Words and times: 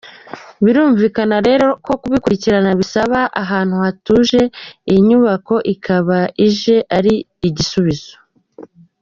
Birumvikana 0.63 1.37
rero 1.47 1.67
ko 1.85 1.93
kubikurikirana 2.01 2.71
bisaba 2.79 3.19
ahantu 3.43 3.75
hatuje 3.83 4.41
iyi 4.89 4.99
nyubako 5.07 5.55
ikaba 5.73 6.17
ije 6.47 6.75
ari 6.97 7.13
igisubizo”. 7.47 8.11